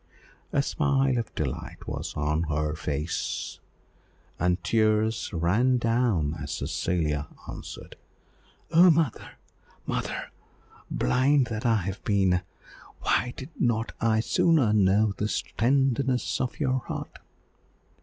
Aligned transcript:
A 0.51 0.63
smile 0.63 1.19
of 1.19 1.35
delight 1.35 1.87
was 1.87 2.15
on 2.17 2.41
her 2.49 2.69
pale 2.69 2.75
face, 2.75 3.59
and 4.39 4.63
tears 4.63 5.29
ran 5.31 5.77
down 5.77 6.33
as 6.41 6.53
Cecilia 6.53 7.27
answered 7.47 7.97
"Oh, 8.71 8.89
mother, 8.89 9.33
mother! 9.85 10.31
blind 10.89 11.45
that 11.51 11.67
I 11.67 11.75
have 11.83 12.03
been. 12.03 12.41
Why 13.01 13.35
did 13.37 13.49
not 13.59 13.91
I 14.01 14.21
sooner 14.21 14.73
know 14.73 15.13
this 15.17 15.43
tenderness 15.55 16.41
of 16.41 16.59
your 16.59 16.79
heart?" 16.79 17.19